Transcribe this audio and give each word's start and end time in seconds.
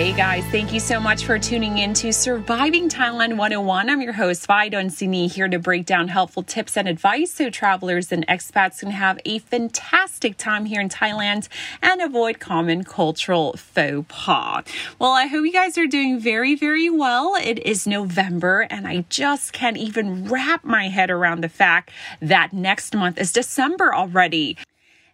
Hey 0.00 0.14
guys, 0.14 0.46
thank 0.46 0.72
you 0.72 0.80
so 0.80 0.98
much 0.98 1.26
for 1.26 1.38
tuning 1.38 1.76
in 1.76 1.92
to 1.92 2.10
Surviving 2.10 2.88
Thailand 2.88 3.36
101. 3.36 3.90
I'm 3.90 4.00
your 4.00 4.14
host, 4.14 4.48
Vidon 4.48 4.86
Sini, 4.86 5.30
here 5.30 5.46
to 5.46 5.58
break 5.58 5.84
down 5.84 6.08
helpful 6.08 6.42
tips 6.42 6.78
and 6.78 6.88
advice 6.88 7.34
so 7.34 7.50
travelers 7.50 8.10
and 8.10 8.26
expats 8.26 8.80
can 8.80 8.92
have 8.92 9.20
a 9.26 9.40
fantastic 9.40 10.38
time 10.38 10.64
here 10.64 10.80
in 10.80 10.88
Thailand 10.88 11.48
and 11.82 12.00
avoid 12.00 12.40
common 12.40 12.82
cultural 12.82 13.52
faux 13.58 14.06
pas. 14.08 14.64
Well, 14.98 15.12
I 15.12 15.26
hope 15.26 15.44
you 15.44 15.52
guys 15.52 15.76
are 15.76 15.86
doing 15.86 16.18
very, 16.18 16.54
very 16.54 16.88
well. 16.88 17.34
It 17.34 17.58
is 17.58 17.86
November, 17.86 18.62
and 18.70 18.88
I 18.88 19.04
just 19.10 19.52
can't 19.52 19.76
even 19.76 20.24
wrap 20.30 20.64
my 20.64 20.88
head 20.88 21.10
around 21.10 21.42
the 21.42 21.50
fact 21.50 21.90
that 22.22 22.54
next 22.54 22.96
month 22.96 23.18
is 23.18 23.34
December 23.34 23.94
already. 23.94 24.56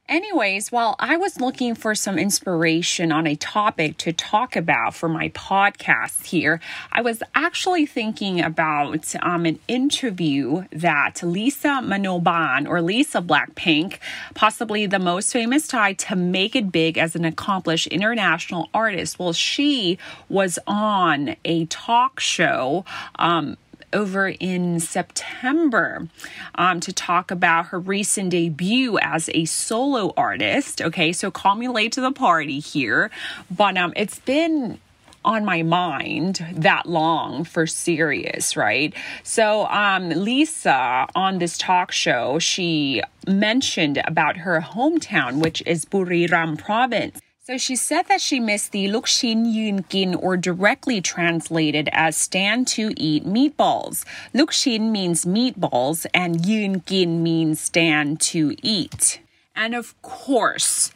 Anyways, 0.09 0.71
while 0.71 0.95
I 1.01 1.17
was 1.17 1.41
looking 1.41 1.75
for 1.75 1.97
some 1.97 2.17
inspiration 2.17 3.11
on 3.11 3.27
a 3.27 3.35
topic 3.35 3.97
to 3.99 4.13
talk 4.13 4.55
about 4.55 4.95
for 4.95 5.09
my 5.09 5.31
podcast 5.31 6.27
here, 6.27 6.61
I 6.93 7.03
was 7.03 7.25
actually 7.35 7.87
thinking 7.87 8.41
about 8.41 9.17
um, 9.21 9.47
an 9.47 9.59
interview 9.67 10.65
that 10.71 11.25
Lisa 11.25 11.81
Manoban 11.83 12.69
or 12.69 12.83
Lisa 12.83 13.21
Blackpink, 13.21 13.99
possibly 14.35 14.87
the 14.87 15.01
most 15.01 15.33
famous 15.33 15.67
Thai 15.67 15.95
to 15.95 16.15
make 16.15 16.55
it 16.55 16.71
big 16.71 16.99
as 16.99 17.17
an 17.17 17.25
accomplished 17.25 17.89
international 17.89 18.71
artist, 18.73 19.19
well, 19.19 19.33
she 19.33 19.99
was 20.29 20.57
on 20.69 21.35
a 21.45 21.67
talk 21.67 22.21
show. 22.21 22.85
Um, 23.19 23.57
over 23.97 24.29
in 24.29 24.79
September 24.79 26.07
um, 26.55 26.79
to 26.81 26.93
talk 26.93 27.31
about 27.31 27.67
her 27.67 27.81
recent 27.81 28.31
debut 28.31 28.99
as 28.99 29.31
a 29.35 29.47
solo 29.47 30.13
artist. 30.17 30.83
Okay, 30.83 31.13
so 31.13 31.31
call 31.31 31.55
me 31.57 31.67
late 31.69 31.93
to 31.93 32.01
the 32.01 32.13
party 32.13 32.61
here, 32.61 33.11
but 33.51 33.77
um, 33.77 33.93
it's 33.97 34.19
been 34.21 34.79
on 35.25 35.45
my 35.45 35.63
mind 35.63 36.47
that 36.53 36.87
long 36.87 37.43
for 37.43 37.67
serious, 37.67 38.57
right? 38.57 38.95
So, 39.25 39.67
um, 39.67 40.11
Lisa 40.11 41.09
on 41.17 41.39
this 41.39 41.59
talk 41.59 41.91
show, 41.91 42.39
she 42.39 43.03
mentioned 43.27 44.01
about 44.07 44.37
her 44.37 44.61
hometown, 44.61 45.43
which 45.43 45.63
is 45.67 45.85
Buriram 45.85 46.57
province. 46.57 47.19
So 47.47 47.59
she 47.59 47.77
said 47.77 48.09
that 48.09 48.21
she 48.21 48.41
missed 48.41 48.73
the 48.73 48.89
lukshin 48.89 49.47
yun 49.47 49.85
gin, 49.89 50.17
or 50.17 50.37
directly 50.37 51.01
translated 51.01 51.89
as 51.93 52.17
stand 52.17 52.67
to 52.75 52.93
eat 52.97 53.25
meatballs. 53.25 54.05
Lukshin 54.35 54.91
means 54.91 55.25
meatballs, 55.25 56.07
and 56.13 56.45
yun 56.45 56.83
gin 56.87 57.23
means 57.23 57.61
stand 57.61 58.21
to 58.23 58.57
eat. 58.65 59.21
And 59.55 59.77
of 59.77 59.95
course, 60.03 60.91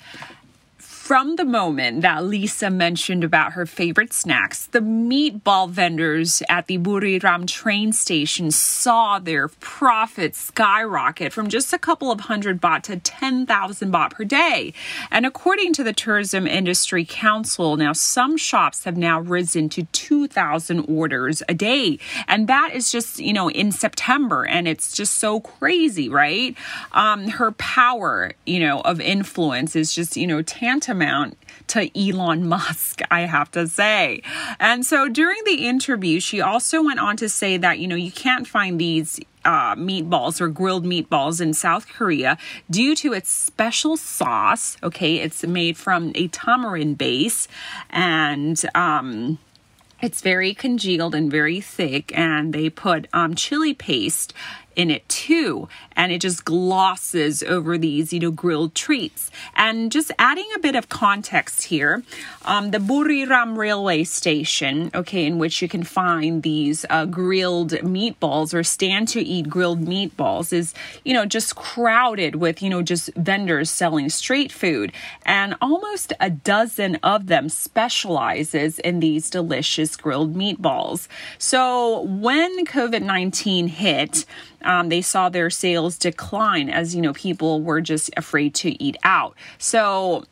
from 1.11 1.35
the 1.35 1.45
moment 1.45 2.03
that 2.03 2.23
Lisa 2.23 2.71
mentioned 2.71 3.25
about 3.25 3.55
her 3.55 3.67
favorite 3.67 4.13
snacks, 4.13 4.67
the 4.67 4.79
meatball 4.79 5.69
vendors 5.69 6.41
at 6.49 6.69
the 6.69 6.79
Buriram 6.79 7.49
train 7.49 7.93
station 7.93 8.53
saw 8.53 9.19
their 9.19 9.49
profits 9.49 10.39
skyrocket 10.39 11.33
from 11.33 11.49
just 11.49 11.73
a 11.73 11.81
couple 11.81 12.13
of 12.13 12.21
hundred 12.21 12.61
baht 12.63 12.85
to 12.85 12.97
10,000 12.97 13.93
baht 13.93 14.13
per 14.13 14.23
day. 14.23 14.73
And 15.11 15.27
according 15.27 15.73
to 15.73 15.83
the 15.83 15.93
Tourism 15.93 16.47
Industry 16.47 17.05
Council, 17.05 17.77
now 17.77 17.93
some 17.93 18.37
shops 18.37 18.85
have 18.85 18.97
now 18.97 19.19
risen 19.19 19.69
to 19.71 19.83
2,000 19.87 20.85
orders 20.89 21.43
a 21.49 21.55
day. 21.55 21.99
And 22.29 22.47
that 22.47 22.71
is 22.73 22.93
just, 22.93 23.19
you 23.19 23.33
know, 23.33 23.51
in 23.51 23.73
September. 23.73 24.47
And 24.47 24.69
it's 24.69 24.95
just 24.95 25.15
so 25.15 25.41
crazy, 25.41 26.09
right? 26.09 26.57
Um, 26.93 27.27
her 27.31 27.51
power, 27.51 28.31
you 28.47 28.61
know, 28.61 28.81
of 28.83 29.01
influence 29.01 29.75
is 29.75 29.93
just, 29.93 30.17
you 30.17 30.29
know, 30.29 30.41
tantamount 30.43 31.00
to 31.69 31.99
Elon 31.99 32.47
Musk, 32.49 33.01
I 33.11 33.23
have 33.23 33.51
to 33.53 33.67
say. 33.67 34.23
And 34.59 34.85
so 34.85 35.09
during 35.09 35.43
the 35.45 35.67
interview, 35.67 36.21
she 36.21 36.41
also 36.41 36.83
went 36.83 37.01
on 37.01 37.17
to 37.19 37.29
say 37.29 37.57
that, 37.57 37.79
you 37.79 37.89
know, 37.89 37.97
you 37.97 38.13
can't 38.13 38.47
find 38.47 38.81
these 38.81 39.21
uh, 39.45 39.75
meatballs 39.75 40.41
or 40.41 40.49
grilled 40.49 40.85
meatballs 40.85 41.41
in 41.41 41.55
South 41.55 41.89
Korea 41.89 42.37
due 42.71 42.95
to 42.97 43.13
its 43.13 43.31
special 43.31 43.97
sauce. 43.97 44.77
Okay, 44.83 45.17
it's 45.17 45.45
made 45.45 45.77
from 45.77 46.13
a 46.15 46.29
tamarind 46.29 46.99
base 46.99 47.49
and, 47.91 48.63
um, 48.75 49.39
it's 50.03 50.23
very 50.23 50.55
congealed 50.55 51.15
and 51.15 51.31
very 51.31 51.61
thick, 51.61 52.17
and 52.17 52.55
they 52.55 52.71
put 52.71 53.07
um, 53.13 53.35
chili 53.35 53.75
paste 53.75 54.33
in 54.77 54.91
it 54.91 55.09
too. 55.09 55.69
And 55.97 56.13
it 56.13 56.21
just 56.21 56.45
glosses 56.45 57.43
over 57.43 57.77
these, 57.77 58.13
you 58.13 58.21
know, 58.21 58.31
grilled 58.31 58.75
treats. 58.75 59.31
And 59.55 59.93
just 59.93 60.11
adding 60.19 60.47
a 60.55 60.59
bit 60.59 60.75
of 60.75 60.89
context 60.89 61.65
here, 61.65 62.03
um, 62.45 62.71
the 62.71 62.79
Buriram 62.79 63.57
railway 63.57 64.05
station, 64.05 64.91
okay, 64.95 65.27
in 65.27 65.39
which 65.39 65.61
you 65.61 65.69
can 65.69 65.83
find 65.83 66.43
these 66.43 66.87
uh, 66.89 67.05
grilled 67.07 67.73
meatballs 67.73 68.55
or 68.55 68.63
stand 68.63 69.09
to 69.09 69.21
eat 69.21 69.49
grilled 69.49 69.85
meatballs 69.85 70.53
is, 70.53 70.75
you 71.05 71.13
know, 71.13 71.27
just 71.27 71.57
crowded 71.57 72.37
with, 72.37 72.63
you 72.63 72.71
know, 72.71 72.83
just 72.83 73.13
vendors 73.15 73.71
selling 73.71 74.09
street 74.09 74.53
food. 74.53 74.93
And 75.27 75.55
almost 75.61 76.13
a 76.21 76.31
dozen 76.31 76.97
of 76.97 77.27
them 77.27 77.49
specializes 77.49 78.79
in 78.79 79.01
these 79.01 79.29
delicious 79.29 79.97
grilled 79.97 80.35
meatballs. 80.35 81.09
So 81.39 82.03
when 82.03 82.65
COVID 82.65 83.03
19 83.03 83.69
hit, 83.69 84.25
um, 84.63 84.89
they 84.89 85.03
saw 85.03 85.29
their 85.29 85.51
sales 85.51 85.97
decline 85.99 86.69
as 86.69 86.95
you 86.95 87.03
know 87.03 87.13
people 87.13 87.63
were 87.63 87.81
just 87.81 88.11
afraid 88.17 88.55
to 88.57 88.83
eat 88.83 88.97
out. 89.03 89.35
So 89.59 90.25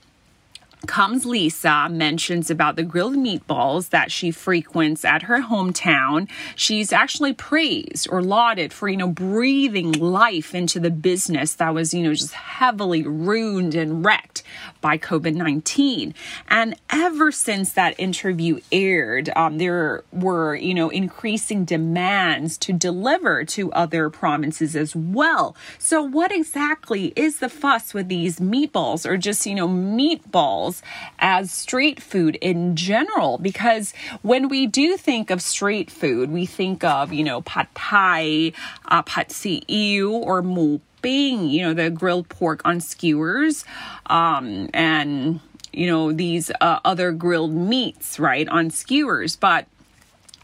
comes 0.86 1.26
Lisa, 1.26 1.88
mentions 1.90 2.50
about 2.50 2.76
the 2.76 2.82
grilled 2.82 3.16
meatballs 3.16 3.90
that 3.90 4.12
she 4.12 4.30
frequents 4.30 5.04
at 5.04 5.22
her 5.22 5.42
hometown. 5.42 6.28
She's 6.54 6.92
actually 6.92 7.32
praised 7.32 8.08
or 8.10 8.22
lauded 8.22 8.72
for, 8.72 8.88
you 8.88 8.96
know, 8.96 9.08
breathing 9.08 9.92
life 9.92 10.54
into 10.54 10.78
the 10.78 10.90
business 10.90 11.54
that 11.54 11.74
was, 11.74 11.92
you 11.92 12.02
know, 12.02 12.14
just 12.14 12.32
heavily 12.32 13.02
ruined 13.02 13.74
and 13.74 14.04
wrecked 14.04 14.42
by 14.80 14.98
COVID 14.98 15.34
19. 15.34 16.14
And 16.48 16.74
ever 16.90 17.32
since 17.32 17.72
that 17.72 17.98
interview 17.98 18.60
aired, 18.70 19.30
um, 19.36 19.58
there 19.58 20.02
were, 20.12 20.54
you 20.54 20.74
know, 20.74 20.88
increasing 20.90 21.64
demands 21.64 22.58
to 22.58 22.72
deliver 22.72 23.44
to 23.44 23.72
other 23.72 24.10
provinces 24.10 24.76
as 24.76 24.94
well. 24.94 25.56
So, 25.78 26.02
what 26.02 26.32
exactly 26.32 27.12
is 27.16 27.38
the 27.38 27.48
fuss 27.48 27.94
with 27.94 28.08
these 28.08 28.38
meatballs 28.38 29.06
or 29.06 29.16
just, 29.16 29.46
you 29.46 29.54
know, 29.54 29.68
meatballs 29.68 30.82
as 31.18 31.50
street 31.50 32.00
food 32.00 32.36
in 32.36 32.76
general? 32.76 33.38
Because 33.38 33.92
when 34.22 34.48
we 34.48 34.66
do 34.66 34.96
think 34.96 35.30
of 35.30 35.42
street 35.42 35.90
food, 35.90 36.30
we 36.30 36.46
think 36.46 36.84
of, 36.84 37.12
you 37.12 37.24
know, 37.24 37.42
pad 37.42 37.68
thai, 37.74 38.52
uh, 38.86 39.02
pad 39.02 39.30
si 39.30 39.62
ew, 39.68 40.12
or 40.12 40.42
mu 40.42 40.78
ping, 41.02 41.48
you 41.48 41.62
know, 41.62 41.74
the 41.74 41.90
grilled 41.90 42.28
pork 42.28 42.60
on 42.64 42.80
skewers, 42.80 43.64
um, 44.06 44.68
and 44.74 45.40
you 45.72 45.86
know 45.86 46.12
these 46.12 46.50
uh, 46.60 46.80
other 46.84 47.12
grilled 47.12 47.54
meats, 47.54 48.18
right, 48.18 48.48
on 48.48 48.70
skewers, 48.70 49.36
but 49.36 49.66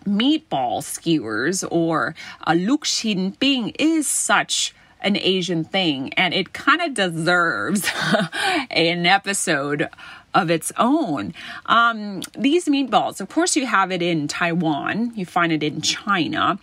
meatball 0.04 0.82
skewers 0.82 1.65
or 1.65 2.15
a 2.47 2.53
lukshin 2.53 3.38
ping 3.38 3.70
is 3.78 4.06
such 4.06 4.74
an 5.01 5.16
Asian 5.16 5.65
thing, 5.65 6.12
and 6.15 6.33
it 6.34 6.53
kind 6.53 6.80
of 6.80 6.95
deserves 6.95 7.89
an 8.71 9.07
episode 9.07 9.89
of 10.34 10.50
its 10.50 10.72
own. 10.77 11.34
Um, 11.66 12.22
these 12.36 12.66
meatballs, 12.66 13.21
of 13.21 13.28
course, 13.28 13.54
you 13.54 13.66
have 13.66 13.92
it 13.92 14.03
in 14.03 14.27
Taiwan, 14.27 15.12
you 15.15 15.27
find 15.27 15.53
it 15.53 15.62
in 15.62 15.80
China, 15.80 16.59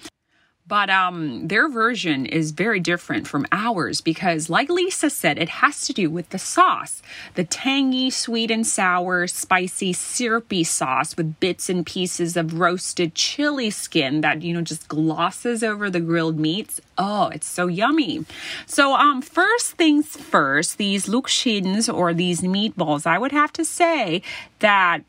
but 0.72 0.90
um, 0.90 1.50
their 1.50 1.68
version 1.68 2.26
is 2.26 2.52
very 2.52 2.80
different 2.80 3.28
from 3.28 3.46
ours 3.52 4.00
because, 4.00 4.50
like 4.50 4.70
Lisa 4.70 5.10
said, 5.10 5.38
it 5.38 5.50
has 5.50 5.86
to 5.86 5.92
do 5.92 6.10
with 6.10 6.30
the 6.30 6.40
sauce 6.40 7.02
the 7.34 7.44
tangy, 7.44 8.10
sweet 8.10 8.50
and 8.50 8.66
sour, 8.66 9.28
spicy, 9.28 9.92
syrupy 9.92 10.64
sauce 10.64 11.18
with 11.18 11.38
bits 11.42 11.68
and 11.68 11.86
pieces 11.86 12.38
of 12.38 12.58
roasted 12.58 13.14
chili 13.16 13.70
skin 13.70 14.22
that, 14.22 14.44
you 14.44 14.54
know, 14.54 14.62
just 14.62 14.88
glosses 14.88 15.62
over 15.62 15.90
the 15.90 16.00
grilled 16.00 16.40
meats. 16.40 16.80
Oh, 16.98 17.28
it's 17.28 17.48
so 17.48 17.68
yummy. 17.68 18.26
So, 18.66 18.94
um, 18.94 19.22
first 19.22 19.72
things 19.72 20.08
first, 20.08 20.78
these 20.78 21.06
lukshins 21.08 21.94
or 21.94 22.14
these 22.14 22.40
meatballs, 22.40 23.06
I 23.06 23.18
would 23.18 23.34
have 23.34 23.52
to 23.54 23.66
say 23.66 24.22
that 24.60 25.04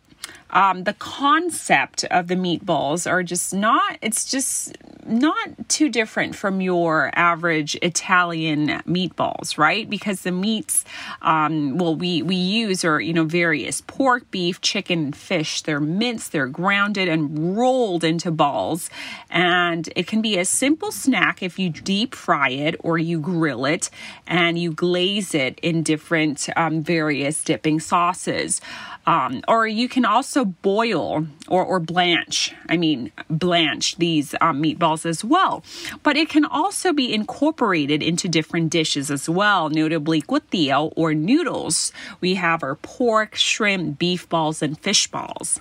um, 0.52 0.84
the 0.84 0.92
concept 0.94 2.04
of 2.04 2.28
the 2.28 2.34
meatballs 2.34 3.10
are 3.10 3.22
just 3.22 3.54
not, 3.54 3.98
it's 4.02 4.24
just 4.24 4.76
not 5.06 5.68
too 5.68 5.88
different 5.88 6.34
from 6.34 6.60
your 6.60 7.10
average 7.14 7.76
Italian 7.82 8.68
meatballs, 8.86 9.58
right? 9.58 9.88
Because 9.88 10.22
the 10.22 10.30
meats, 10.30 10.84
um, 11.22 11.78
well, 11.78 11.96
we, 11.96 12.22
we 12.22 12.36
use 12.36 12.84
are, 12.84 13.00
you 13.00 13.12
know, 13.12 13.24
various 13.24 13.80
pork, 13.80 14.30
beef, 14.30 14.60
chicken, 14.60 15.12
fish. 15.12 15.62
They're 15.62 15.80
minced, 15.80 16.32
they're 16.32 16.46
grounded 16.46 17.08
and 17.08 17.56
rolled 17.56 18.04
into 18.04 18.30
balls. 18.30 18.90
And 19.30 19.88
it 19.96 20.06
can 20.06 20.22
be 20.22 20.38
a 20.38 20.44
simple 20.44 20.92
snack 20.92 21.42
if 21.42 21.58
you 21.58 21.70
deep 21.70 22.14
fry 22.14 22.50
it 22.50 22.76
or 22.80 22.98
you 22.98 23.18
grill 23.18 23.64
it 23.64 23.90
and 24.26 24.58
you 24.58 24.72
glaze 24.72 25.34
it 25.34 25.58
in 25.60 25.82
different 25.82 26.48
um, 26.56 26.82
various 26.82 27.42
dipping 27.42 27.80
sauces. 27.80 28.60
Um, 29.06 29.42
or 29.48 29.66
you 29.66 29.88
can 29.88 30.04
also 30.04 30.41
boil 30.44 31.26
or, 31.48 31.64
or 31.64 31.80
blanch, 31.80 32.54
I 32.68 32.76
mean, 32.76 33.12
blanch 33.28 33.96
these 33.96 34.34
um, 34.40 34.62
meatballs 34.62 35.06
as 35.06 35.24
well. 35.24 35.64
But 36.02 36.16
it 36.16 36.28
can 36.28 36.44
also 36.44 36.92
be 36.92 37.12
incorporated 37.12 38.02
into 38.02 38.28
different 38.28 38.70
dishes 38.70 39.10
as 39.10 39.28
well, 39.28 39.70
notably 39.70 40.22
guatio 40.22 40.92
or 40.96 41.14
noodles. 41.14 41.92
We 42.20 42.34
have 42.34 42.62
our 42.62 42.76
pork, 42.76 43.34
shrimp, 43.34 43.98
beef 43.98 44.28
balls, 44.28 44.62
and 44.62 44.78
fish 44.78 45.06
balls. 45.08 45.60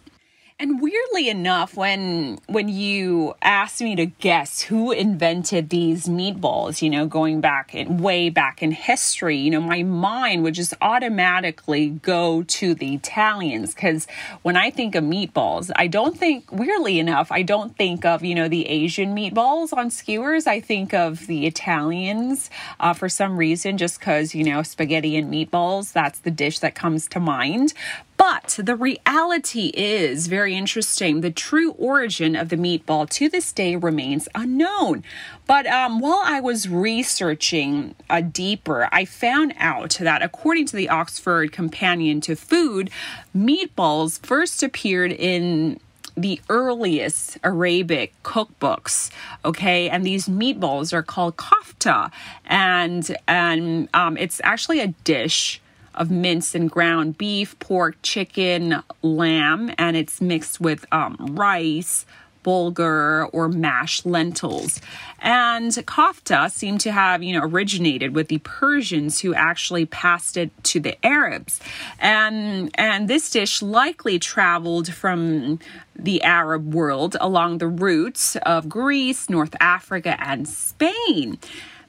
And 0.61 0.79
weirdly 0.79 1.27
enough, 1.27 1.75
when 1.75 2.37
when 2.45 2.69
you 2.69 3.33
asked 3.41 3.81
me 3.81 3.95
to 3.95 4.05
guess 4.05 4.61
who 4.61 4.91
invented 4.91 5.71
these 5.71 6.05
meatballs, 6.05 6.83
you 6.83 6.89
know, 6.91 7.07
going 7.07 7.41
back 7.41 7.73
in 7.73 7.97
way 7.97 8.29
back 8.29 8.61
in 8.61 8.69
history, 8.69 9.37
you 9.37 9.49
know, 9.49 9.59
my 9.59 9.81
mind 9.81 10.43
would 10.43 10.53
just 10.53 10.75
automatically 10.79 11.89
go 11.89 12.43
to 12.43 12.75
the 12.75 12.93
Italians 12.93 13.73
because 13.73 14.05
when 14.43 14.55
I 14.55 14.69
think 14.69 14.93
of 14.93 15.03
meatballs, 15.03 15.71
I 15.75 15.87
don't 15.87 16.15
think 16.15 16.51
weirdly 16.51 16.99
enough, 16.99 17.31
I 17.31 17.41
don't 17.41 17.75
think 17.75 18.05
of 18.05 18.23
you 18.23 18.35
know 18.35 18.47
the 18.47 18.67
Asian 18.67 19.15
meatballs 19.15 19.73
on 19.75 19.89
skewers. 19.89 20.45
I 20.45 20.59
think 20.59 20.93
of 20.93 21.25
the 21.25 21.47
Italians 21.47 22.51
uh, 22.79 22.93
for 22.93 23.09
some 23.09 23.35
reason, 23.35 23.79
just 23.79 23.97
because 23.97 24.35
you 24.35 24.43
know 24.43 24.61
spaghetti 24.61 25.17
and 25.17 25.33
meatballs. 25.33 25.91
That's 25.91 26.19
the 26.19 26.29
dish 26.29 26.59
that 26.59 26.75
comes 26.75 27.07
to 27.07 27.19
mind. 27.19 27.73
But 28.21 28.59
the 28.63 28.75
reality 28.75 29.71
is 29.73 30.27
very 30.27 30.55
interesting. 30.55 31.21
The 31.21 31.31
true 31.31 31.71
origin 31.71 32.35
of 32.35 32.49
the 32.49 32.55
meatball 32.55 33.09
to 33.09 33.27
this 33.29 33.51
day 33.51 33.75
remains 33.75 34.29
unknown. 34.35 35.03
But 35.47 35.65
um, 35.65 35.99
while 35.99 36.21
I 36.23 36.39
was 36.39 36.69
researching 36.69 37.95
uh, 38.11 38.21
deeper, 38.21 38.87
I 38.91 39.05
found 39.05 39.55
out 39.57 39.97
that 39.99 40.21
according 40.21 40.67
to 40.67 40.75
the 40.75 40.87
Oxford 40.87 41.51
Companion 41.51 42.21
to 42.21 42.35
Food, 42.35 42.91
meatballs 43.35 44.23
first 44.23 44.61
appeared 44.61 45.11
in 45.11 45.79
the 46.15 46.39
earliest 46.47 47.39
Arabic 47.43 48.13
cookbooks. 48.21 49.09
Okay, 49.43 49.89
and 49.89 50.05
these 50.05 50.27
meatballs 50.27 50.93
are 50.93 51.01
called 51.01 51.37
kofta, 51.37 52.11
and 52.45 53.17
and 53.27 53.89
um, 53.95 54.15
it's 54.15 54.39
actually 54.43 54.79
a 54.79 54.89
dish 55.03 55.59
of 55.95 56.09
minced 56.09 56.55
and 56.55 56.69
ground 56.69 57.17
beef, 57.17 57.57
pork, 57.59 57.95
chicken, 58.01 58.81
lamb, 59.01 59.73
and 59.77 59.97
it's 59.97 60.21
mixed 60.21 60.61
with 60.61 60.85
um, 60.91 61.15
rice, 61.31 62.05
bulgur, 62.43 63.29
or 63.33 63.49
mashed 63.49 64.05
lentils. 64.05 64.81
And 65.19 65.71
kofta 65.71 66.49
seemed 66.51 66.81
to 66.81 66.91
have, 66.91 67.21
you 67.21 67.33
know, 67.33 67.45
originated 67.45 68.15
with 68.15 68.27
the 68.27 68.39
Persians 68.39 69.21
who 69.21 69.33
actually 69.33 69.85
passed 69.85 70.37
it 70.37 70.51
to 70.65 70.79
the 70.79 71.03
Arabs. 71.05 71.59
And 71.99 72.71
and 72.75 73.07
this 73.07 73.29
dish 73.29 73.61
likely 73.61 74.17
traveled 74.19 74.91
from 74.93 75.59
the 75.95 76.23
Arab 76.23 76.73
world 76.73 77.15
along 77.21 77.59
the 77.59 77.67
routes 77.67 78.35
of 78.37 78.67
Greece, 78.67 79.29
North 79.29 79.55
Africa, 79.59 80.15
and 80.19 80.47
Spain. 80.47 81.37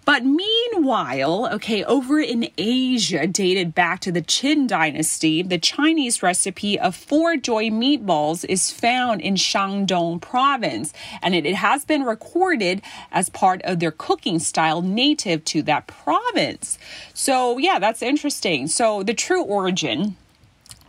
But 0.04 0.24
meanwhile, 0.24 1.48
okay, 1.52 1.84
over 1.84 2.18
in 2.18 2.48
Asia, 2.58 3.26
dated 3.28 3.72
back 3.72 4.00
to 4.00 4.10
the 4.10 4.20
Qin 4.20 4.66
dynasty, 4.66 5.42
the 5.42 5.58
Chinese 5.58 6.22
recipe 6.24 6.78
of 6.78 6.96
four 6.96 7.36
joy 7.36 7.70
meatballs 7.70 8.44
is 8.48 8.72
found 8.72 9.20
in 9.20 9.34
Shandong 9.34 10.20
province, 10.20 10.92
and 11.22 11.36
it, 11.36 11.46
it 11.46 11.54
has 11.54 11.84
been 11.84 12.02
recorded 12.02 12.82
as 13.12 13.30
part 13.30 13.62
of 13.62 13.78
their 13.78 13.92
cooking 13.92 14.40
style 14.40 14.82
native 14.82 15.44
to 15.46 15.62
that 15.62 15.86
province. 15.86 16.78
So, 17.14 17.58
yeah, 17.58 17.78
that's 17.78 18.02
interesting. 18.02 18.66
So, 18.66 19.04
the 19.04 19.14
true 19.14 19.44
origin 19.44 20.16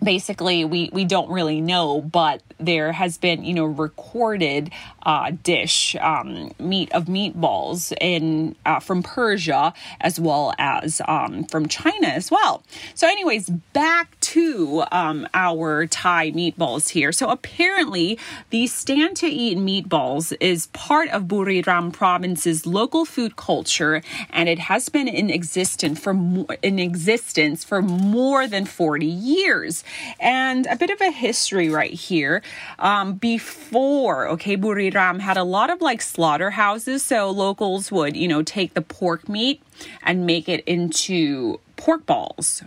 basically 0.03 0.65
we 0.65 0.89
we 0.93 1.05
don't 1.05 1.29
really 1.29 1.61
know 1.61 2.01
but 2.01 2.41
there 2.59 2.91
has 2.91 3.17
been 3.17 3.43
you 3.43 3.53
know 3.53 3.65
recorded 3.65 4.71
uh, 5.05 5.31
dish 5.43 5.95
um, 5.99 6.51
meat 6.59 6.91
of 6.93 7.05
meatballs 7.05 7.93
in 7.99 8.55
uh, 8.65 8.79
from 8.79 9.03
persia 9.03 9.73
as 10.01 10.19
well 10.19 10.53
as 10.57 11.01
um, 11.07 11.43
from 11.45 11.67
china 11.67 12.07
as 12.07 12.31
well. 12.31 12.63
So 12.95 13.07
anyways 13.07 13.49
back 13.73 14.19
to 14.33 14.83
um, 14.91 15.27
our 15.33 15.85
thai 15.85 16.31
meatballs 16.31 16.89
here. 16.89 17.11
So 17.11 17.29
apparently 17.29 18.17
the 18.49 18.65
stand 18.67 19.15
to 19.17 19.27
eat 19.27 19.57
meatballs 19.57 20.35
is 20.39 20.67
part 20.67 21.09
of 21.09 21.23
buriram 21.23 21.93
province's 21.93 22.65
local 22.65 23.05
food 23.05 23.35
culture 23.35 24.01
and 24.31 24.49
it 24.49 24.57
has 24.57 24.89
been 24.89 25.07
in 25.07 25.29
existence 25.29 25.99
for 25.99 26.13
in 26.61 26.79
existence 26.79 27.63
for 27.63 27.81
more 27.81 28.47
than 28.47 28.65
40 28.65 29.05
years. 29.05 29.83
And 30.19 30.65
a 30.67 30.75
bit 30.75 30.89
of 30.89 30.99
a 31.01 31.11
history 31.11 31.69
right 31.69 31.93
here. 31.93 32.41
Um, 32.79 33.13
before, 33.13 34.27
okay, 34.29 34.57
Buriram 34.57 35.19
had 35.19 35.37
a 35.37 35.43
lot 35.43 35.69
of 35.69 35.81
like 35.81 36.01
slaughterhouses, 36.01 37.03
so 37.03 37.29
locals 37.29 37.91
would, 37.91 38.15
you 38.15 38.27
know, 38.27 38.41
take 38.41 38.73
the 38.73 38.81
pork 38.81 39.29
meat 39.29 39.61
and 40.01 40.25
make 40.25 40.49
it 40.49 40.63
into 40.65 41.59
pork 41.75 42.05
balls 42.05 42.63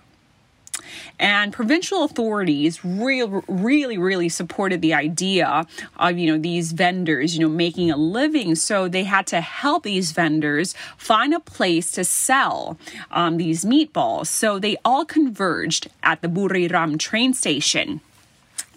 and 1.18 1.52
provincial 1.52 2.04
authorities 2.04 2.84
really, 2.84 3.42
really, 3.48 3.98
really 3.98 4.28
supported 4.28 4.80
the 4.80 4.94
idea 4.94 5.66
of, 5.98 6.18
you 6.18 6.30
know, 6.30 6.38
these 6.38 6.72
vendors, 6.72 7.36
you 7.36 7.40
know, 7.40 7.48
making 7.48 7.90
a 7.90 7.96
living. 7.96 8.54
So 8.54 8.88
they 8.88 9.04
had 9.04 9.26
to 9.28 9.40
help 9.40 9.82
these 9.84 10.12
vendors 10.12 10.74
find 10.96 11.34
a 11.34 11.40
place 11.40 11.90
to 11.92 12.04
sell 12.04 12.78
um, 13.10 13.36
these 13.36 13.64
meatballs. 13.64 14.26
So 14.26 14.58
they 14.58 14.76
all 14.84 15.04
converged 15.04 15.88
at 16.02 16.22
the 16.22 16.28
Buriram 16.28 16.98
train 16.98 17.34
station. 17.34 18.00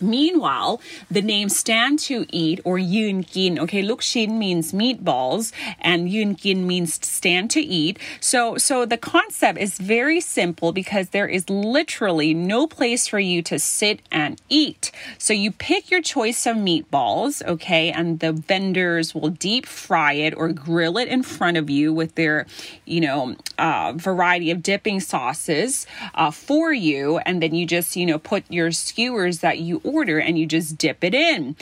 Meanwhile, 0.01 0.81
the 1.10 1.22
name 1.22 1.50
stand 1.50 2.00
to 2.00 2.25
eat 2.30 2.60
or 2.63 2.78
yunkin, 2.78 3.60
okay, 3.60 3.84
lukshin 3.84 4.38
means 4.38 4.72
meatballs 4.72 5.51
and 5.80 6.10
yunkin 6.10 6.66
means 6.66 7.06
stand 7.06 7.51
to 7.51 7.62
eat. 7.62 8.00
So 8.19 8.57
so 8.57 8.85
the 8.85 8.97
concept 8.97 9.59
is 9.59 9.78
very 9.78 10.21
simple 10.21 10.71
because 10.71 11.09
there 11.09 11.28
is 11.28 11.50
literally 11.50 12.33
no 12.33 12.68
place 12.68 13.07
for 13.07 13.19
you 13.19 13.42
to 13.44 13.59
sit 13.59 14.02
and 14.12 14.42
eat. 14.50 14.92
So 15.18 15.33
you 15.33 15.52
pick 15.52 15.92
your 15.92 16.02
choice 16.02 16.45
of 16.45 16.56
meatballs, 16.56 17.45
okay, 17.45 17.92
and 17.92 18.19
the 18.19 18.31
vendors 18.31 19.14
will 19.14 19.30
deep 19.30 19.66
fry 19.66 20.14
it 20.14 20.33
or 20.35 20.50
grill 20.50 20.97
it 20.97 21.07
in 21.07 21.24
front 21.24 21.57
of 21.57 21.69
you 21.69 21.94
with 21.94 22.16
their, 22.16 22.45
you 22.85 23.02
know, 23.02 23.35
uh, 23.57 23.94
variety 23.95 24.52
of 24.52 24.64
dipping 24.64 25.00
sauces 25.00 25.85
uh, 26.16 26.31
for 26.31 26.71
you, 26.74 27.18
and 27.19 27.42
then 27.42 27.54
you 27.54 27.66
just, 27.66 27.95
you 27.95 28.06
know, 28.06 28.19
put 28.19 28.44
your 28.50 28.71
skewers 28.71 29.40
that 29.40 29.59
you 29.59 29.81
order 29.90 30.19
and 30.19 30.38
you 30.38 30.46
just 30.46 30.78
dip 30.78 31.04
it 31.04 31.14
in. 31.14 31.56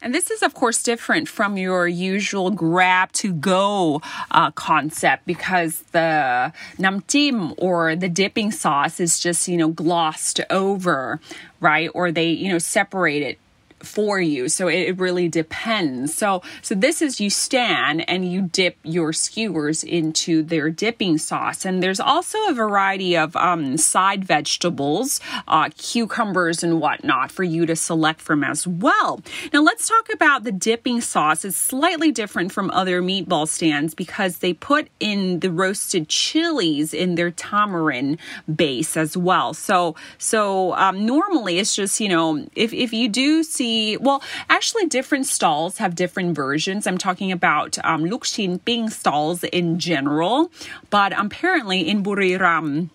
And 0.00 0.14
this 0.14 0.30
is, 0.30 0.42
of 0.42 0.54
course, 0.54 0.82
different 0.82 1.28
from 1.28 1.56
your 1.56 1.88
usual 1.88 2.50
grab 2.50 3.10
to 3.12 3.32
go 3.32 4.00
uh, 4.30 4.52
concept 4.52 5.26
because 5.26 5.80
the 5.90 6.52
namtim 6.78 7.54
or 7.58 7.96
the 7.96 8.08
dipping 8.08 8.52
sauce 8.52 9.00
is 9.00 9.18
just, 9.18 9.48
you 9.48 9.56
know, 9.56 9.68
glossed 9.68 10.40
over, 10.50 11.20
right? 11.60 11.90
Or 11.94 12.12
they, 12.12 12.30
you 12.30 12.48
know, 12.48 12.58
separate 12.58 13.22
it 13.22 13.38
for 13.82 14.20
you. 14.20 14.48
So 14.48 14.68
it 14.68 14.98
really 14.98 15.28
depends. 15.28 16.14
So 16.14 16.42
so 16.62 16.74
this 16.74 17.02
is 17.02 17.20
you 17.20 17.30
stand 17.30 18.08
and 18.08 18.30
you 18.30 18.42
dip 18.42 18.76
your 18.82 19.12
skewers 19.12 19.84
into 19.84 20.42
their 20.42 20.70
dipping 20.70 21.18
sauce. 21.18 21.64
And 21.64 21.82
there's 21.82 22.00
also 22.00 22.38
a 22.48 22.54
variety 22.54 23.16
of 23.16 23.36
um, 23.36 23.76
side 23.76 24.24
vegetables, 24.24 25.20
uh, 25.46 25.70
cucumbers 25.76 26.62
and 26.62 26.80
whatnot 26.80 27.30
for 27.30 27.44
you 27.44 27.66
to 27.66 27.76
select 27.76 28.20
from 28.20 28.42
as 28.42 28.66
well. 28.66 29.20
Now 29.52 29.62
let's 29.62 29.88
talk 29.88 30.08
about 30.12 30.44
the 30.44 30.52
dipping 30.52 31.00
sauce. 31.00 31.44
It's 31.44 31.56
slightly 31.56 32.10
different 32.10 32.52
from 32.52 32.70
other 32.70 33.02
meatball 33.02 33.46
stands 33.48 33.94
because 33.94 34.38
they 34.38 34.52
put 34.52 34.88
in 35.00 35.40
the 35.40 35.50
roasted 35.50 36.08
chilies 36.08 36.92
in 36.94 37.14
their 37.14 37.30
tamarind 37.30 38.18
base 38.54 38.96
as 38.96 39.16
well. 39.16 39.54
So 39.54 39.94
so 40.18 40.74
um, 40.74 41.06
normally 41.06 41.58
it's 41.58 41.74
just 41.74 42.00
you 42.00 42.08
know 42.08 42.46
if 42.54 42.72
if 42.72 42.92
you 42.92 43.08
do 43.08 43.42
see 43.42 43.67
well, 44.00 44.22
actually, 44.48 44.86
different 44.86 45.26
stalls 45.26 45.78
have 45.78 45.94
different 45.94 46.34
versions. 46.34 46.86
I'm 46.86 46.98
talking 46.98 47.32
about 47.32 47.78
um, 47.84 48.04
Lukshin 48.04 48.64
Ping 48.64 48.90
stalls 48.90 49.44
in 49.44 49.78
general, 49.78 50.50
but 50.90 51.12
apparently 51.18 51.88
in 51.88 52.02
Buriram, 52.02 52.90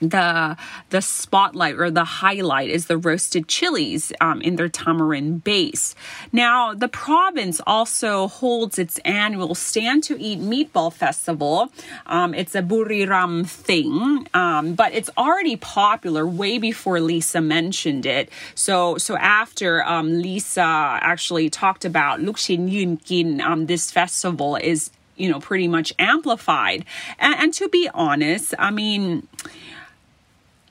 the 0.00 0.56
the 0.90 1.00
spotlight 1.00 1.76
or 1.76 1.90
the 1.90 2.04
highlight 2.04 2.70
is 2.70 2.86
the 2.86 2.98
roasted 2.98 3.48
chilies 3.48 4.12
um, 4.20 4.40
in 4.42 4.56
their 4.56 4.68
tamarind 4.68 5.42
base. 5.44 5.94
Now, 6.32 6.74
the 6.74 6.88
province 6.88 7.60
also 7.66 8.28
holds 8.28 8.78
its 8.78 8.98
annual 9.04 9.54
Stand 9.54 10.04
to 10.04 10.20
Eat 10.20 10.40
Meatball 10.40 10.92
Festival. 10.92 11.72
Um, 12.06 12.34
it's 12.34 12.54
a 12.54 12.62
Buriram 12.62 13.46
thing, 13.46 14.28
um, 14.34 14.74
but 14.74 14.92
it's 14.92 15.10
already 15.16 15.56
popular 15.56 16.26
way 16.26 16.58
before 16.58 17.00
Lisa 17.00 17.40
mentioned 17.40 18.06
it. 18.06 18.30
So, 18.54 18.98
so 18.98 19.16
after 19.16 19.84
um, 19.84 20.20
Lisa 20.20 20.62
actually 20.62 21.50
talked 21.50 21.84
about 21.84 22.20
Lukshin 22.20 22.70
Yunkin, 22.70 23.40
um, 23.40 23.66
this 23.66 23.90
festival 23.90 24.56
is 24.56 24.90
you 25.16 25.30
know 25.30 25.40
pretty 25.40 25.68
much 25.68 25.92
amplified. 25.98 26.84
and, 27.18 27.34
and 27.36 27.54
to 27.54 27.68
be 27.68 27.88
honest, 27.94 28.54
I 28.58 28.70
mean 28.70 29.26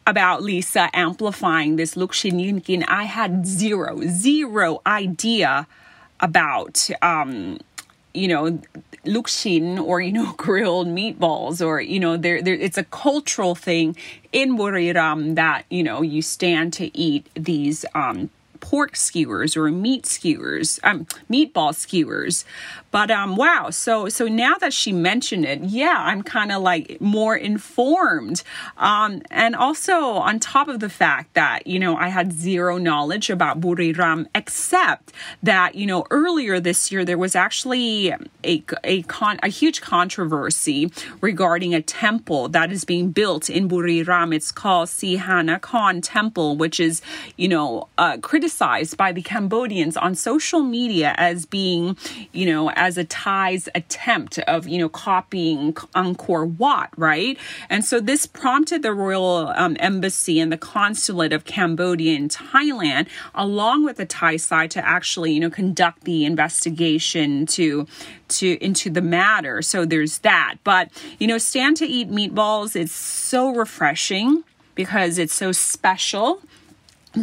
about 0.07 0.43
Lisa 0.43 0.89
amplifying 0.93 1.75
this. 1.75 1.95
Lukshin 1.95 2.33
Yunkin, 2.33 2.85
I 2.88 3.03
had 3.03 3.45
zero, 3.45 4.01
zero 4.07 4.81
idea 4.85 5.67
about, 6.19 6.89
um, 7.01 7.59
you 8.13 8.27
know, 8.27 8.59
lukshin 9.05 9.79
or, 9.79 10.01
you 10.01 10.12
know, 10.12 10.33
grilled 10.38 10.88
meatballs 10.88 11.65
or, 11.65 11.81
you 11.81 12.00
know, 12.00 12.17
there, 12.17 12.41
there, 12.41 12.55
it's 12.55 12.77
a 12.77 12.83
cultural 12.85 13.55
thing 13.55 13.95
in 14.31 14.57
Buriram 14.57 15.35
that, 15.35 15.65
you 15.69 15.83
know, 15.83 16.01
you 16.01 16.21
stand 16.21 16.74
to 16.74 16.95
eat 16.97 17.27
these, 17.35 17.85
um, 17.93 18.29
pork 18.65 18.95
skewers 18.95 19.55
or 19.55 19.69
meat 19.69 20.07
skewers, 20.07 20.79
um, 20.84 21.05
meatball 21.29 21.74
skewers. 21.75 22.45
But 22.89 23.12
um, 23.12 23.36
wow, 23.36 23.69
so 23.69 24.10
so 24.10 24.27
now 24.27 24.55
that 24.55 24.74
she 24.74 24.91
mentioned 24.91 25.45
it, 25.45 25.62
yeah, 25.62 25.98
I'm 26.00 26.24
kind 26.24 26.51
of 26.51 26.63
like 26.63 27.00
more 27.00 27.36
informed. 27.36 28.41
Um, 28.77 29.22
and 29.29 29.55
also 29.55 29.93
on 29.93 30.39
top 30.39 30.67
of 30.67 30.79
the 30.79 30.89
fact 30.89 31.36
that 31.36 31.67
you 31.67 31.77
know 31.77 31.95
I 31.95 32.07
had 32.07 32.34
zero 32.34 32.77
knowledge 32.77 33.29
about 33.29 33.62
Buriram, 33.62 34.25
except 34.34 35.12
that 35.43 35.75
you 35.75 35.86
know 35.86 36.05
earlier 36.10 36.60
this 36.60 36.91
year 36.91 37.05
there 37.05 37.19
was 37.19 37.36
actually 37.36 38.13
a 38.43 38.63
a 38.84 39.03
con 39.03 39.39
a 39.43 39.50
huge 39.50 39.81
controversy 39.81 40.91
regarding 41.22 41.75
a 41.75 41.81
temple 41.81 42.48
that 42.50 42.72
is 42.72 42.84
being 42.84 43.12
built 43.12 43.48
in 43.48 43.69
Buriram. 43.69 44.34
It's 44.34 44.51
called 44.51 44.88
Sihana 44.88 45.62
Khan 45.62 46.01
Temple, 46.01 46.55
which 46.55 46.79
is 46.79 47.01
you 47.36 47.48
know 47.48 47.89
uh, 48.00 48.17
criticized 48.22 48.54
by 48.97 49.12
the 49.12 49.21
Cambodians 49.21 49.97
on 49.97 50.15
social 50.15 50.62
media 50.62 51.13
as 51.17 51.45
being 51.45 51.97
you 52.31 52.45
know 52.45 52.71
as 52.71 52.97
a 52.97 53.03
Thai's 53.03 53.69
attempt 53.74 54.39
of, 54.39 54.67
you 54.67 54.77
know, 54.77 54.89
copying 54.89 55.74
Angkor 55.74 56.57
Wat, 56.57 56.89
right? 56.97 57.38
And 57.69 57.83
so 57.83 58.00
this 58.00 58.25
prompted 58.25 58.81
the 58.81 58.93
Royal 58.93 59.53
um, 59.55 59.77
Embassy 59.79 60.39
and 60.39 60.51
the 60.51 60.57
Consulate 60.57 61.33
of 61.33 61.45
Cambodia 61.45 62.15
in 62.15 62.29
Thailand, 62.29 63.07
along 63.33 63.85
with 63.85 63.97
the 63.97 64.05
Thai 64.05 64.38
side, 64.38 64.71
to 64.71 64.85
actually, 64.85 65.33
you 65.33 65.39
know, 65.39 65.50
conduct 65.50 66.03
the 66.03 66.25
investigation 66.25 67.45
to 67.47 67.88
to 68.27 68.57
into 68.63 68.89
the 68.89 69.01
matter. 69.01 69.62
So 69.62 69.85
there's 69.85 70.19
that. 70.19 70.55
But 70.63 70.91
you 71.19 71.27
know, 71.27 71.38
stand 71.38 71.77
to 71.77 71.85
eat 71.85 72.09
meatballs. 72.09 72.75
It's 72.75 72.91
so 72.93 73.53
refreshing 73.53 74.43
because 74.75 75.17
it's 75.17 75.33
so 75.33 75.51
special 75.51 76.41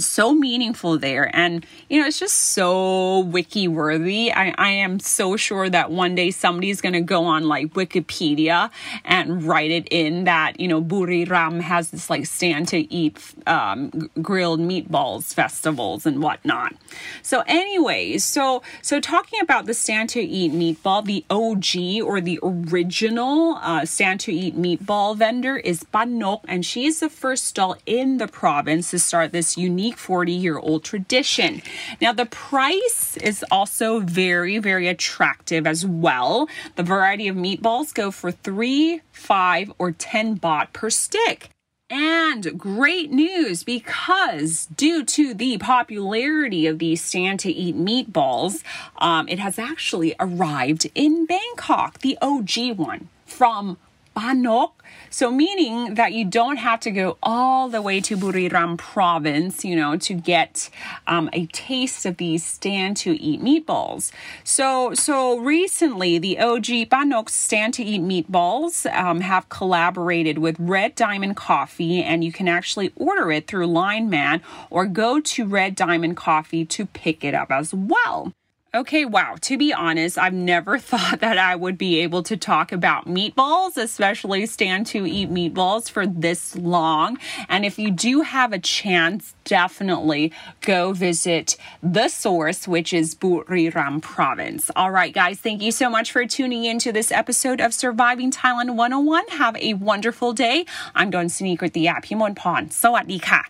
so 0.00 0.34
meaningful 0.34 0.98
there. 0.98 1.34
And 1.34 1.66
you 1.92 2.00
know 2.00 2.06
it's 2.06 2.18
just 2.18 2.36
so 2.36 3.20
wiki 3.20 3.68
worthy 3.68 4.32
I, 4.32 4.54
I 4.56 4.70
am 4.70 4.98
so 4.98 5.36
sure 5.36 5.68
that 5.68 5.90
one 5.90 6.14
day 6.14 6.30
somebody's 6.30 6.80
going 6.80 6.94
to 6.94 7.02
go 7.02 7.24
on 7.24 7.46
like 7.46 7.74
wikipedia 7.74 8.70
and 9.04 9.42
write 9.42 9.70
it 9.70 9.88
in 9.90 10.24
that 10.24 10.58
you 10.58 10.68
know 10.68 10.80
buriram 10.80 11.60
has 11.60 11.90
this 11.90 12.08
like 12.08 12.24
stand 12.24 12.68
to 12.68 12.92
eat 12.92 13.18
um, 13.46 13.90
grilled 14.22 14.60
meatballs 14.60 15.34
festivals 15.34 16.06
and 16.06 16.22
whatnot. 16.22 16.74
So 17.22 17.42
anyways 17.46 18.24
so 18.24 18.62
so 18.80 19.00
talking 19.00 19.40
about 19.42 19.66
the 19.66 19.74
stand 19.74 20.08
to 20.10 20.20
eat 20.22 20.52
meatball 20.52 21.04
the 21.04 21.24
og 21.28 21.62
or 22.06 22.20
the 22.20 22.38
original 22.42 23.56
uh, 23.56 23.84
stand 23.84 24.20
to 24.20 24.32
eat 24.32 24.56
meatball 24.56 25.14
vendor 25.16 25.56
is 25.58 25.84
banok 25.92 26.40
and 26.48 26.64
she 26.64 26.86
is 26.86 27.00
the 27.00 27.10
first 27.10 27.44
stall 27.44 27.76
in 27.84 28.16
the 28.16 28.28
province 28.28 28.90
to 28.90 28.98
start 28.98 29.32
this 29.32 29.58
unique 29.58 29.81
unique 29.82 29.98
40 29.98 30.32
year 30.32 30.58
old 30.58 30.84
tradition. 30.84 31.60
Now, 32.00 32.12
the 32.12 32.26
price 32.26 33.16
is 33.16 33.44
also 33.50 33.98
very, 33.98 34.58
very 34.58 34.86
attractive 34.86 35.66
as 35.66 35.84
well. 35.84 36.48
The 36.76 36.84
variety 36.84 37.26
of 37.26 37.34
meatballs 37.34 37.92
go 37.92 38.12
for 38.12 38.30
three, 38.30 39.00
five, 39.10 39.72
or 39.78 39.90
10 39.90 40.38
baht 40.38 40.72
per 40.72 40.88
stick. 40.88 41.48
And 41.90 42.56
great 42.56 43.10
news 43.10 43.64
because 43.64 44.66
due 44.66 45.04
to 45.04 45.34
the 45.34 45.58
popularity 45.58 46.68
of 46.68 46.78
these 46.78 47.02
stand 47.04 47.40
to 47.40 47.50
eat 47.50 47.76
meatballs, 47.76 48.62
um, 48.98 49.28
it 49.28 49.40
has 49.40 49.58
actually 49.58 50.14
arrived 50.20 50.88
in 50.94 51.26
Bangkok, 51.26 51.98
the 51.98 52.16
OG 52.22 52.78
one 52.78 53.08
from 53.26 53.78
Banok 54.16 54.72
so, 55.10 55.30
meaning 55.30 55.94
that 55.96 56.14
you 56.14 56.24
don't 56.24 56.56
have 56.56 56.80
to 56.80 56.90
go 56.90 57.18
all 57.22 57.68
the 57.68 57.82
way 57.82 58.00
to 58.00 58.16
Buriram 58.16 58.78
province, 58.78 59.62
you 59.62 59.76
know, 59.76 59.96
to 59.98 60.14
get 60.14 60.70
um, 61.06 61.28
a 61.34 61.44
taste 61.46 62.06
of 62.06 62.16
these 62.16 62.44
stand 62.44 62.96
to 62.98 63.20
eat 63.20 63.42
meatballs. 63.42 64.10
So, 64.42 64.94
so 64.94 65.38
recently, 65.38 66.18
the 66.18 66.38
OG 66.38 66.88
Banok 66.88 67.28
stand 67.28 67.74
to 67.74 67.84
eat 67.84 68.00
meatballs 68.00 68.90
um, 68.96 69.20
have 69.20 69.50
collaborated 69.50 70.38
with 70.38 70.56
Red 70.58 70.94
Diamond 70.94 71.36
Coffee, 71.36 72.02
and 72.02 72.24
you 72.24 72.32
can 72.32 72.48
actually 72.48 72.90
order 72.96 73.30
it 73.30 73.46
through 73.46 73.66
Line 73.66 74.08
Man 74.08 74.40
or 74.70 74.86
go 74.86 75.20
to 75.20 75.46
Red 75.46 75.74
Diamond 75.74 76.16
Coffee 76.16 76.64
to 76.64 76.86
pick 76.86 77.22
it 77.22 77.34
up 77.34 77.50
as 77.50 77.74
well. 77.74 78.32
Okay, 78.74 79.04
wow. 79.04 79.36
To 79.42 79.58
be 79.58 79.70
honest, 79.74 80.16
I've 80.16 80.32
never 80.32 80.78
thought 80.90 81.20
that 81.20 81.36
I 81.36 81.54
would 81.54 81.76
be 81.76 82.00
able 82.00 82.22
to 82.22 82.38
talk 82.38 82.72
about 82.72 83.06
meatballs, 83.06 83.76
especially 83.76 84.46
stand 84.46 84.86
to 84.86 85.06
eat 85.06 85.30
meatballs 85.30 85.90
for 85.90 86.06
this 86.06 86.56
long. 86.56 87.18
And 87.50 87.66
if 87.66 87.78
you 87.78 87.90
do 87.90 88.22
have 88.22 88.54
a 88.54 88.58
chance, 88.58 89.34
definitely 89.44 90.32
go 90.62 90.94
visit 90.94 91.58
the 91.82 92.08
source, 92.08 92.66
which 92.66 92.94
is 92.94 93.14
Buriram 93.14 94.00
province. 94.00 94.70
All 94.74 94.90
right, 94.90 95.12
guys, 95.12 95.38
thank 95.38 95.60
you 95.60 95.70
so 95.70 95.90
much 95.90 96.10
for 96.10 96.24
tuning 96.24 96.64
in 96.64 96.78
to 96.78 96.92
this 96.92 97.12
episode 97.12 97.60
of 97.60 97.74
Surviving 97.74 98.30
Thailand 98.30 98.74
101. 98.74 99.28
Have 99.32 99.54
a 99.58 99.74
wonderful 99.74 100.32
day. 100.32 100.64
I'm 100.94 101.10
Don 101.10 101.28
Sneak 101.28 101.60
with 101.60 101.74
the 101.74 101.88
app 101.88 102.06
Himon 102.06 102.34
Pon. 102.36 102.68
Sawadee 102.68 103.20
ka. 103.20 103.44